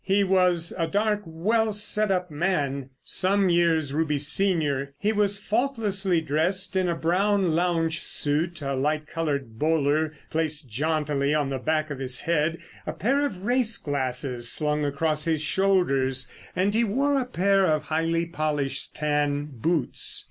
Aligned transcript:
He 0.03 0.23
was 0.23 0.73
a 0.79 0.87
dark, 0.87 1.21
well 1.27 1.71
set 1.71 2.09
up 2.09 2.31
man, 2.31 2.89
some 3.03 3.49
years 3.49 3.93
Ruby's 3.93 4.25
senior. 4.25 4.95
He 4.97 5.11
was 5.13 5.37
faultlessly 5.37 6.21
dressed 6.21 6.75
in 6.75 6.89
a 6.89 6.95
brown 6.95 7.53
lounge 7.53 8.01
suit, 8.03 8.63
a 8.63 8.73
light 8.73 9.05
coloured 9.05 9.59
bowler 9.59 10.11
placed 10.31 10.67
jauntily 10.67 11.35
on 11.35 11.49
the 11.51 11.59
back 11.59 11.91
of 11.91 11.99
his 11.99 12.21
head, 12.21 12.57
a 12.87 12.93
pair 12.93 13.23
of 13.27 13.43
race 13.43 13.77
glasses 13.77 14.49
slung 14.51 14.83
across 14.85 15.25
his 15.25 15.43
shoulders, 15.43 16.27
and 16.55 16.73
he 16.73 16.83
wore 16.83 17.19
a 17.21 17.25
pair 17.25 17.67
of 17.67 17.83
highly 17.83 18.25
polished 18.25 18.95
tan 18.95 19.49
boots. 19.53 20.19